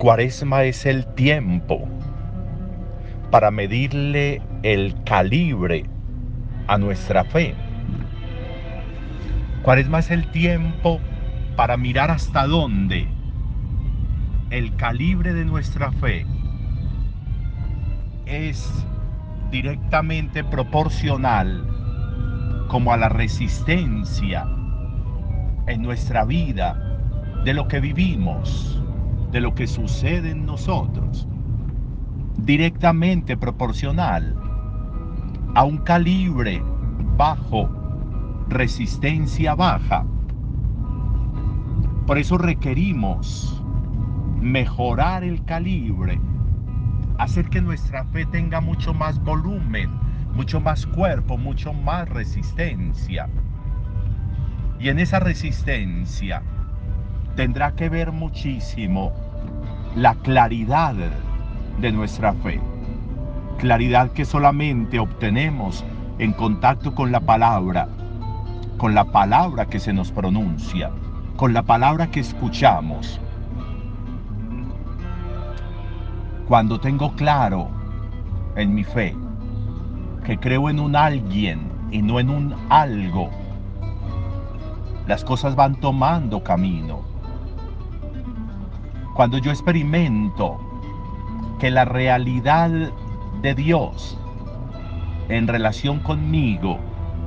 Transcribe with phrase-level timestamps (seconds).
[0.00, 1.86] Cuaresma es el tiempo
[3.30, 5.84] para medirle el calibre
[6.68, 7.54] a nuestra fe.
[9.62, 11.00] Cuaresma es el tiempo
[11.54, 13.08] para mirar hasta dónde
[14.48, 16.24] el calibre de nuestra fe
[18.24, 18.72] es
[19.50, 21.62] directamente proporcional
[22.68, 24.48] como a la resistencia
[25.66, 26.98] en nuestra vida
[27.44, 28.82] de lo que vivimos,
[29.30, 31.28] de lo que sucede en nosotros,
[32.38, 34.34] directamente proporcional
[35.54, 36.62] a un calibre
[37.16, 37.68] bajo,
[38.48, 40.04] resistencia baja.
[42.06, 43.62] Por eso requerimos
[44.40, 46.20] mejorar el calibre,
[47.18, 49.90] hacer que nuestra fe tenga mucho más volumen,
[50.34, 53.28] mucho más cuerpo, mucho más resistencia.
[54.80, 56.42] Y en esa resistencia
[57.36, 59.12] tendrá que ver muchísimo
[59.94, 60.94] la claridad
[61.80, 62.60] de nuestra fe.
[63.58, 65.84] Claridad que solamente obtenemos
[66.18, 67.88] en contacto con la palabra,
[68.78, 70.90] con la palabra que se nos pronuncia,
[71.36, 73.20] con la palabra que escuchamos.
[76.48, 77.68] Cuando tengo claro
[78.56, 79.14] en mi fe
[80.24, 83.30] que creo en un alguien y no en un algo,
[85.06, 87.09] las cosas van tomando camino.
[89.14, 90.58] Cuando yo experimento
[91.58, 92.70] que la realidad
[93.42, 94.18] de Dios
[95.28, 96.78] en relación conmigo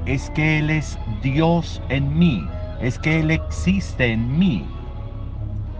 [0.05, 2.45] es que Él es Dios en mí,
[2.81, 4.66] es que Él existe en mí,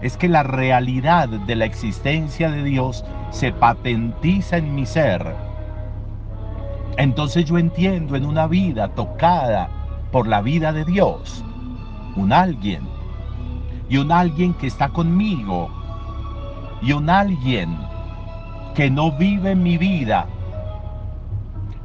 [0.02, 5.34] es que la realidad de la existencia de Dios se patentiza en mi ser.
[6.96, 9.68] Entonces yo entiendo en una vida tocada
[10.12, 11.44] por la vida de Dios,
[12.14, 12.82] un alguien,
[13.88, 15.83] y un alguien que está conmigo,
[16.84, 17.74] y un alguien
[18.74, 20.26] que no vive mi vida,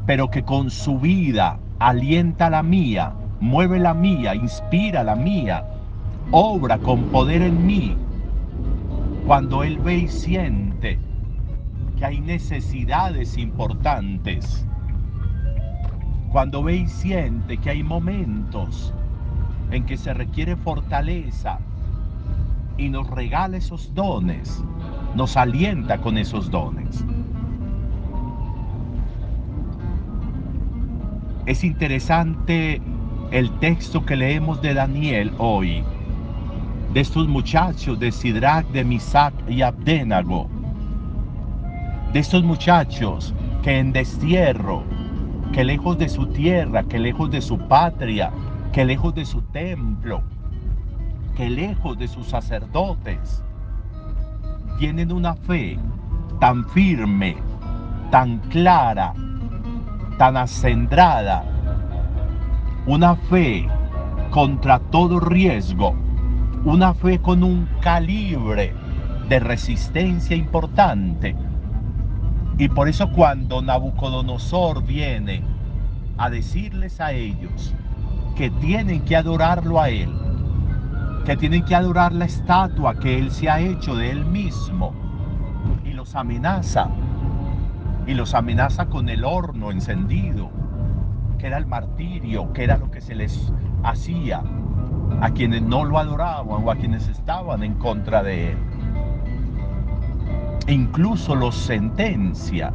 [0.06, 5.64] pero que con su vida alienta la mía, mueve la mía, inspira la mía,
[6.32, 7.96] obra con poder en mí.
[9.26, 11.00] Cuando Él ve y siente
[11.98, 14.66] que hay necesidades importantes,
[16.30, 18.94] cuando ve y siente que hay momentos
[19.72, 21.59] en que se requiere fortaleza
[22.78, 24.62] y nos regala esos dones,
[25.16, 27.03] nos alienta con esos dones.
[31.46, 32.81] Es interesante
[33.31, 35.84] el texto que leemos de Daniel hoy,
[36.94, 40.47] de estos muchachos de Sidrach, de Misac y Abdenago,
[42.14, 43.34] de estos muchachos
[43.64, 44.84] que en destierro,
[45.53, 48.31] que lejos de su tierra, que lejos de su patria,
[48.72, 50.22] que lejos de su templo,
[51.36, 53.44] que lejos de sus sacerdotes,
[54.79, 55.78] tienen una fe
[56.40, 57.35] tan firme,
[58.12, 59.13] tan clara,
[60.17, 61.44] tan acendrada,
[62.88, 63.67] una fe
[64.31, 65.94] contra todo riesgo,
[66.63, 68.73] una fe con un calibre
[69.28, 71.35] de resistencia importante.
[72.57, 75.44] Y por eso cuando Nabucodonosor viene
[76.17, 77.73] a decirles a ellos
[78.38, 80.09] que tienen que adorarlo a él,
[81.25, 84.94] que tienen que adorar la estatua que Él se ha hecho de Él mismo
[85.84, 86.90] y los amenaza.
[88.07, 90.50] Y los amenaza con el horno encendido,
[91.38, 93.53] que era el martirio, que era lo que se les
[93.84, 94.41] hacía
[95.22, 98.58] a quienes no lo adoraban o a quienes estaban en contra de Él.
[100.67, 102.72] incluso los sentencia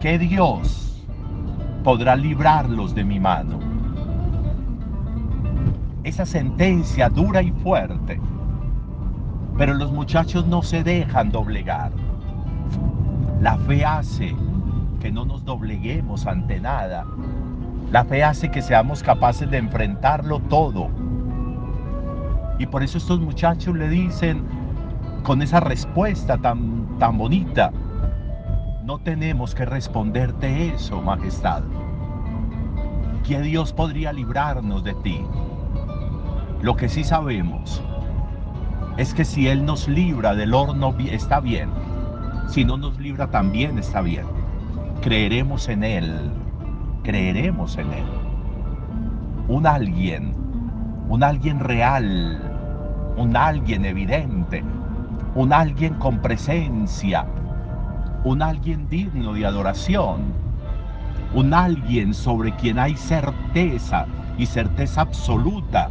[0.00, 1.04] que Dios
[1.82, 3.67] podrá librarlos de mi mano
[6.08, 8.20] esa sentencia dura y fuerte.
[9.56, 11.92] Pero los muchachos no se dejan doblegar.
[13.40, 14.34] La fe hace
[15.00, 17.04] que no nos dobleguemos ante nada.
[17.92, 20.88] La fe hace que seamos capaces de enfrentarlo todo.
[22.58, 24.42] Y por eso estos muchachos le dicen
[25.22, 27.70] con esa respuesta tan, tan bonita,
[28.84, 31.62] no tenemos que responderte eso, Majestad.
[33.26, 35.24] Que Dios podría librarnos de ti.
[36.60, 37.80] Lo que sí sabemos
[38.96, 41.70] es que si Él nos libra del horno está bien.
[42.48, 44.24] Si no nos libra también está bien.
[45.00, 46.32] Creeremos en Él.
[47.04, 48.04] Creeremos en Él.
[49.46, 50.34] Un alguien.
[51.08, 52.42] Un alguien real.
[53.16, 54.64] Un alguien evidente.
[55.36, 57.24] Un alguien con presencia.
[58.24, 60.22] Un alguien digno de adoración.
[61.34, 64.06] Un alguien sobre quien hay certeza
[64.36, 65.90] y certeza absoluta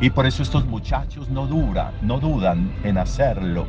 [0.00, 3.66] Y por eso estos muchachos no duran, no dudan en hacerlo.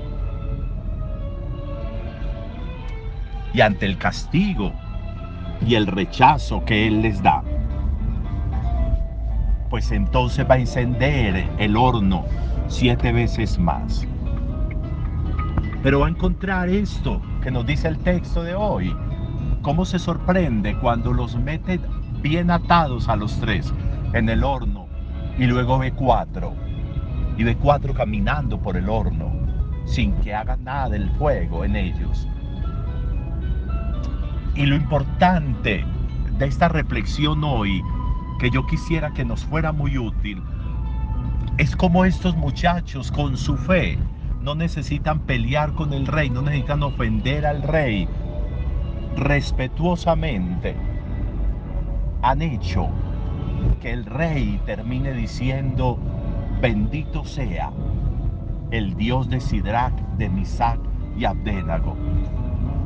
[3.53, 4.74] Y ante el castigo
[5.65, 7.44] y el rechazo que Él les da,
[9.69, 12.25] pues entonces va a encender el horno
[12.68, 14.06] siete veces más.
[15.81, 18.94] Pero va a encontrar esto que nos dice el texto de hoy.
[19.62, 21.80] Cómo se sorprende cuando los mete
[22.21, 23.73] bien atados a los tres
[24.13, 24.87] en el horno
[25.38, 26.54] y luego ve cuatro.
[27.38, 29.31] Y ve cuatro caminando por el horno
[29.86, 32.28] sin que haga nada del fuego en ellos.
[34.54, 35.86] Y lo importante
[36.38, 37.81] de esta reflexión hoy,
[38.39, 40.44] que yo quisiera que nos fuera muy útil,
[41.57, 43.98] es como estos muchachos con su fe
[44.42, 48.07] no necesitan pelear con el rey, no necesitan ofender al rey.
[49.16, 50.75] Respetuosamente
[52.22, 52.90] han hecho
[53.79, 55.97] que el rey termine diciendo,
[56.62, 57.71] bendito sea
[58.71, 60.79] el Dios de Sidrach, de Misac
[61.18, 61.95] y Abdenago.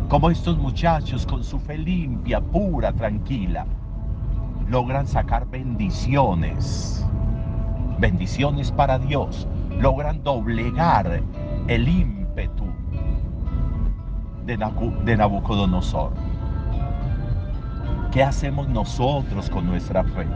[0.09, 3.65] Como estos muchachos con su fe limpia, pura, tranquila,
[4.67, 7.05] logran sacar bendiciones,
[7.99, 9.47] bendiciones para Dios,
[9.79, 11.21] logran doblegar
[11.67, 12.65] el ímpetu
[14.45, 16.11] de Nabucodonosor.
[18.11, 20.27] ¿Qué hacemos nosotros con nuestra fe?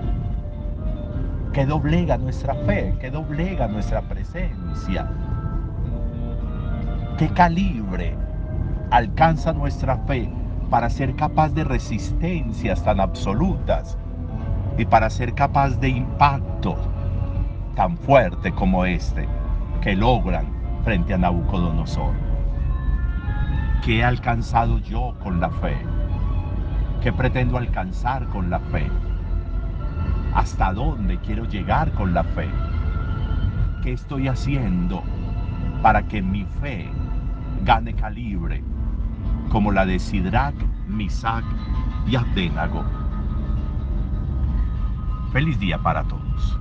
[1.56, 2.94] ¿Qué doblega nuestra fe?
[3.00, 5.10] ¿Qué doblega nuestra presencia?
[7.18, 8.14] ¿Qué calibre
[8.92, 10.30] alcanza nuestra fe
[10.70, 13.98] para ser capaz de resistencias tan absolutas
[14.78, 16.76] y para ser capaz de impacto
[17.74, 19.26] tan fuerte como este
[19.82, 20.48] que logran
[20.84, 22.16] frente a Nabucodonosor?
[23.82, 25.78] ¿Qué he alcanzado yo con la fe?
[27.02, 28.92] ¿Qué pretendo alcanzar con la fe?
[30.36, 32.50] ¿Hasta dónde quiero llegar con la fe?
[33.82, 35.02] ¿Qué estoy haciendo
[35.82, 36.90] para que mi fe
[37.64, 38.62] gane calibre
[39.50, 40.56] como la de Sidrach,
[40.90, 41.46] Misac
[42.06, 42.84] y Abdenago?
[45.32, 46.60] Feliz día para todos.